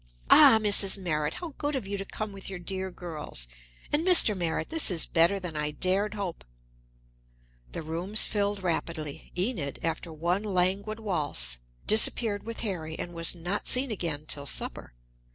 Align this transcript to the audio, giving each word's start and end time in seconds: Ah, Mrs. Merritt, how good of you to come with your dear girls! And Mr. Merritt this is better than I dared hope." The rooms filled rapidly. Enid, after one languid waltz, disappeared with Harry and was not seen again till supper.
Ah, 0.31 0.57
Mrs. 0.59 0.97
Merritt, 0.97 1.35
how 1.35 1.53
good 1.59 1.75
of 1.75 1.85
you 1.85 1.95
to 1.95 2.05
come 2.05 2.31
with 2.31 2.49
your 2.49 2.57
dear 2.57 2.89
girls! 2.89 3.47
And 3.93 4.03
Mr. 4.03 4.35
Merritt 4.35 4.69
this 4.69 4.89
is 4.89 5.05
better 5.05 5.39
than 5.39 5.55
I 5.55 5.69
dared 5.69 6.15
hope." 6.15 6.43
The 7.71 7.83
rooms 7.83 8.25
filled 8.25 8.63
rapidly. 8.63 9.31
Enid, 9.37 9.77
after 9.83 10.11
one 10.11 10.43
languid 10.43 10.99
waltz, 10.99 11.59
disappeared 11.85 12.41
with 12.41 12.61
Harry 12.61 12.97
and 12.97 13.13
was 13.13 13.35
not 13.35 13.67
seen 13.67 13.91
again 13.91 14.25
till 14.25 14.47
supper. 14.47 14.95